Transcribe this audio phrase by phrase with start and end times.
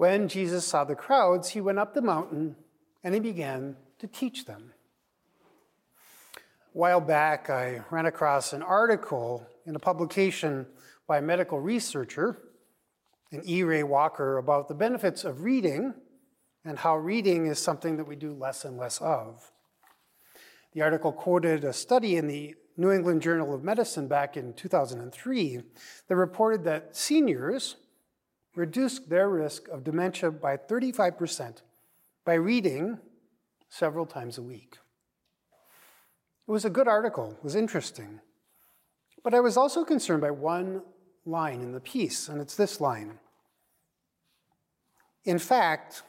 [0.00, 2.56] When Jesus saw the crowds, he went up the mountain
[3.04, 4.72] and he began to teach them.
[6.34, 10.64] A while back, I ran across an article in a publication
[11.06, 12.38] by a medical researcher,
[13.30, 13.62] an E.
[13.62, 15.92] Ray Walker, about the benefits of reading
[16.64, 19.52] and how reading is something that we do less and less of.
[20.72, 25.60] The article quoted a study in the New England Journal of Medicine back in 2003
[26.08, 27.76] that reported that seniors
[28.54, 31.62] reduced their risk of dementia by 35%
[32.24, 32.98] by reading
[33.68, 34.78] several times a week.
[36.48, 38.20] It was a good article, it was interesting.
[39.22, 40.82] But I was also concerned by one
[41.24, 43.18] line in the piece, and it's this line.
[45.24, 46.02] In fact,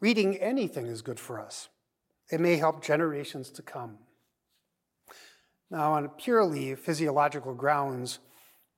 [0.00, 1.68] reading anything is good for us.
[2.30, 3.98] It may help generations to come.
[5.70, 8.18] Now, on purely physiological grounds,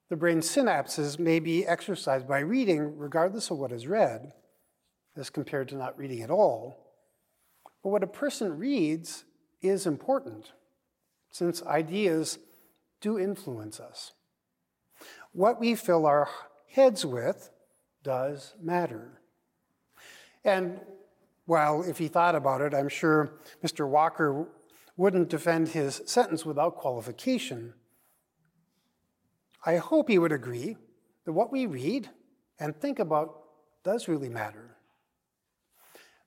[0.09, 4.33] the brain synapses may be exercised by reading, regardless of what is read,
[5.17, 6.93] as compared to not reading at all.
[7.83, 9.25] But what a person reads
[9.63, 10.53] is important,
[11.31, 12.39] since ideas
[13.01, 14.13] do influence us.
[15.33, 16.29] What we fill our
[16.69, 17.51] heads with
[18.03, 19.21] does matter.
[20.45, 20.81] And
[21.47, 23.33] while if he thought about it, I'm sure
[23.65, 23.89] Mr.
[23.89, 24.47] Walker
[24.97, 27.75] wouldn't defend his sentence without qualification.
[29.67, 30.77] I hope he would agree
[31.25, 32.09] that what we read
[32.61, 33.43] and think about
[33.83, 34.77] does really matter.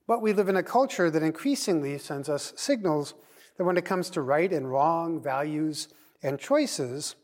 [0.06, 3.14] But we live in a culture that increasingly sends us signals
[3.56, 5.88] that when it comes to right and wrong, values
[6.22, 7.16] and choices,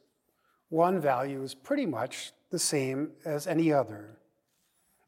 [0.70, 4.16] one value is pretty much the same as any other.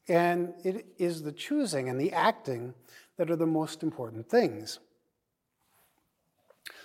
[0.09, 2.75] And it is the choosing and the acting
[3.17, 4.79] that are the most important things.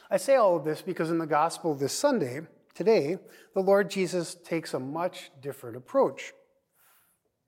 [0.09, 2.41] I say all of this because in the gospel this Sunday,
[2.73, 3.17] today,
[3.53, 6.33] the Lord Jesus takes a much different approach.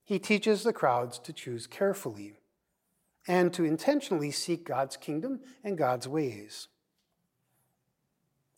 [0.04, 2.36] He teaches the crowds to choose carefully
[3.28, 6.68] and to intentionally seek God's kingdom and God's ways.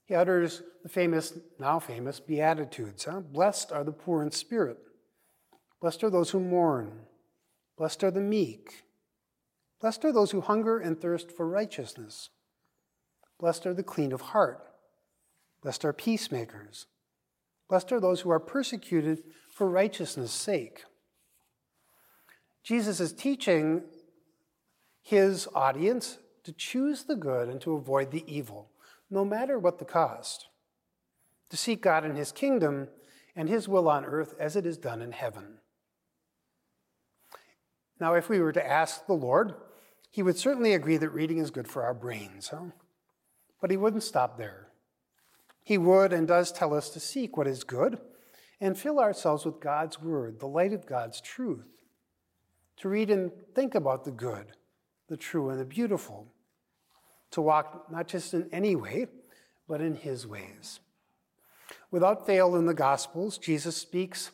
[0.06, 3.06] He utters the famous, now famous, Beatitudes.
[3.06, 3.20] Huh?
[3.20, 4.78] Blessed are the poor in spirit.
[5.82, 7.02] Blessed are those who mourn.
[7.78, 8.84] Blessed are the meek.
[9.80, 12.30] Blessed are those who hunger and thirst for righteousness.
[13.40, 14.64] Blessed are the clean of heart.
[15.68, 16.86] Blessed are peacemakers.
[17.68, 20.86] Blessed are those who are persecuted for righteousness' sake.
[22.64, 23.84] Jesus is teaching
[25.02, 28.70] his audience to choose the good and to avoid the evil,
[29.12, 30.48] no matter what the cost,
[31.50, 32.88] to seek God and his kingdom
[33.36, 35.58] and his will on earth as it is done in heaven.
[38.00, 39.54] Now, if we were to ask the Lord,
[40.12, 42.72] he would certainly agree that reading is good for our brains, huh?
[43.60, 44.67] but he wouldn't stop there.
[45.68, 48.00] He would and does tell us to seek what is good
[48.62, 51.68] and fill ourselves with God's word, the light of God's truth,
[52.78, 54.54] to read and think about the good,
[55.10, 56.32] the true, and the beautiful,
[57.32, 59.08] to walk not just in any way,
[59.68, 60.80] but in his ways.
[61.92, 64.32] Without fail in the Gospels, Jesus speaks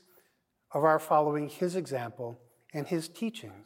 [0.71, 2.39] of our following his example
[2.75, 3.65] and his teachings.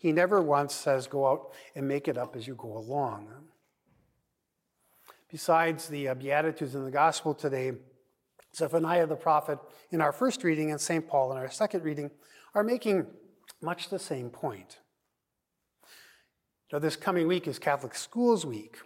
[0.00, 3.28] He never once says, go out and make it up as you go along.
[5.34, 7.72] Besides the uh, Beatitudes in the Gospel today,
[8.54, 9.58] Zephaniah the prophet
[9.90, 11.08] in our first reading and St.
[11.08, 12.12] Paul in our second reading
[12.54, 13.04] are making
[13.60, 14.78] much the same point.
[16.72, 18.76] Now, this coming week is Catholic Schools Week,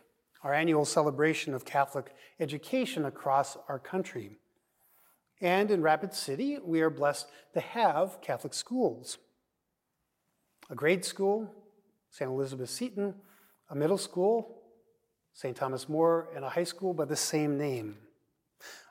[0.42, 4.38] our annual celebration of Catholic education across our country.
[5.42, 9.18] And in Rapid City, we are blessed to have Catholic schools
[10.70, 11.54] a grade school,
[12.08, 12.30] St.
[12.30, 13.16] Elizabeth Seton,
[13.68, 14.57] a middle school,
[15.38, 15.56] St.
[15.56, 17.96] Thomas More, and a high school by the same name.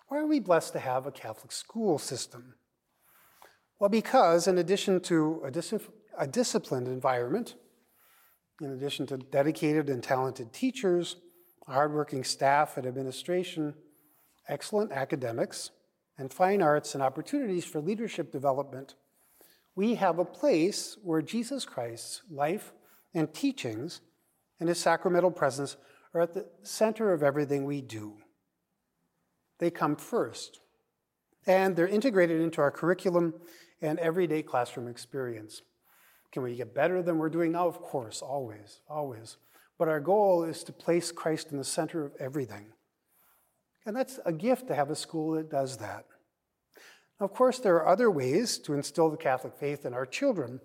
[0.07, 2.53] Why are we blessed to have a Catholic school system?
[3.79, 5.73] Well, because in addition to a, dis-
[6.17, 7.55] a disciplined environment,
[8.61, 11.17] in addition to dedicated and talented teachers,
[11.67, 13.73] hardworking staff and administration,
[14.47, 15.71] excellent academics,
[16.17, 18.95] and fine arts and opportunities for leadership development,
[19.75, 22.71] we have a place where Jesus Christ's life
[23.13, 23.99] and teachings
[24.61, 25.75] and his sacramental presence
[26.13, 28.17] are at the center of everything we do.
[29.59, 30.59] They come first,
[31.45, 33.33] and they're integrated into our curriculum
[33.81, 35.61] and everyday classroom experience.
[36.31, 37.67] Can we get better than we're doing now?
[37.67, 39.37] Of course, always, always.
[39.77, 42.73] But our goal is to place Christ in the center of everything.
[43.85, 46.05] And that's a gift to have a school that does that.
[47.19, 50.59] Of course, there are other ways to instill the Catholic faith in our children.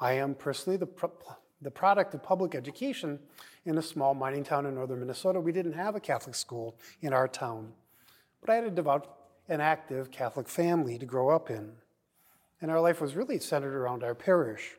[0.00, 0.88] I am personally the,
[1.62, 3.18] the product of public education
[3.64, 5.40] in a small mining town in northern Minnesota.
[5.40, 7.72] We didn't have a Catholic school in our town,
[8.40, 9.16] but I had a devout
[9.48, 11.72] and active Catholic family to grow up in.
[12.60, 14.76] and our life was really centered around our parish.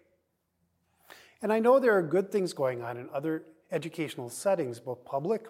[1.41, 5.47] And I know there are good things going on in other educational settings, both public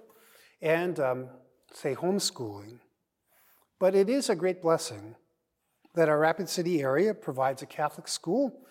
[0.62, 1.30] and, um,
[1.74, 2.80] say, homeschooling.
[3.80, 5.16] But it is a great blessing
[5.96, 8.62] that our Rapid City area provides a Catholic school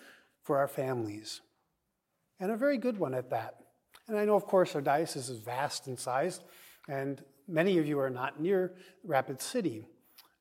[0.41, 1.41] for our families,
[2.41, 3.55] and a very good one at that.
[4.07, 6.41] And I know, of course, our diocese is vast in size,
[6.89, 8.73] and many of you are not near
[9.05, 9.85] Rapid City.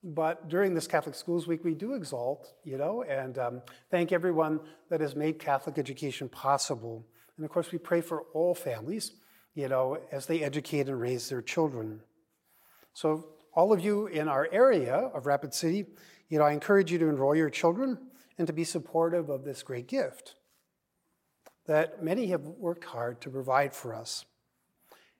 [0.03, 4.61] But during this Catholic Schools Week, we do exalt, you know, and um, thank everyone
[4.89, 7.07] that has made Catholic education possible.
[7.37, 9.13] And of course, we pray for all families,
[9.55, 12.01] you know, as they educate and raise their children.
[12.95, 15.85] So, all of you in our area of Rapid City,
[16.31, 17.99] you know, I encourage you to enroll your children
[18.39, 20.37] and to be supportive of this great gift
[21.71, 24.25] that many have worked hard to provide for us.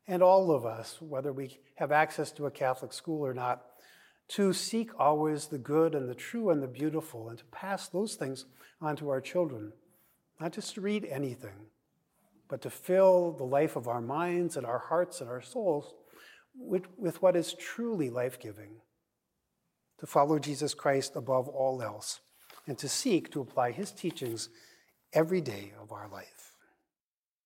[0.09, 3.63] And all of us, whether we have access to a Catholic school or not,
[4.31, 8.17] to seek always the good and the true and the beautiful and to pass those
[8.17, 8.47] things
[8.81, 9.73] on to our children.
[10.41, 11.69] Not just to read anything,
[12.49, 15.95] but to fill the life of our minds and our hearts and our souls
[16.59, 18.81] with, with what is truly life giving.
[20.01, 22.19] To follow Jesus Christ above all else
[22.67, 24.49] and to seek to apply his teachings
[25.13, 26.50] every day of our life.